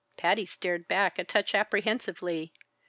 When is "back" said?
0.87-1.19